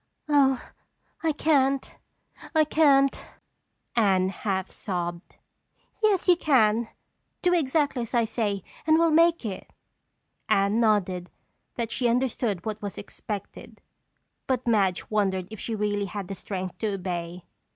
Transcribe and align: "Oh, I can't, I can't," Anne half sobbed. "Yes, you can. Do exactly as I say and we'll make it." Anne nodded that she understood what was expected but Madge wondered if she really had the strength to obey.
"Oh, 0.27 0.59
I 1.21 1.31
can't, 1.31 1.93
I 2.55 2.63
can't," 2.65 3.23
Anne 3.95 4.29
half 4.29 4.71
sobbed. 4.71 5.37
"Yes, 6.01 6.27
you 6.27 6.35
can. 6.35 6.89
Do 7.43 7.53
exactly 7.53 8.01
as 8.01 8.15
I 8.15 8.25
say 8.25 8.63
and 8.87 8.97
we'll 8.97 9.11
make 9.11 9.45
it." 9.45 9.71
Anne 10.49 10.79
nodded 10.79 11.29
that 11.75 11.91
she 11.91 12.07
understood 12.07 12.65
what 12.65 12.81
was 12.81 12.97
expected 12.97 13.79
but 14.47 14.65
Madge 14.65 15.07
wondered 15.11 15.47
if 15.51 15.59
she 15.59 15.75
really 15.75 16.05
had 16.05 16.29
the 16.29 16.33
strength 16.33 16.79
to 16.79 16.95
obey. 16.95 17.43